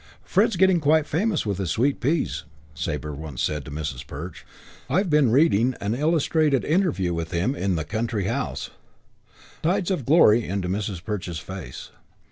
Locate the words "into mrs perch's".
10.43-11.37